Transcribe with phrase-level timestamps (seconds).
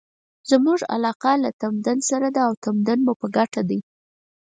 [0.49, 3.79] زموږ علاقه له تمدن سره ده او تمدن مو په ګټه دی.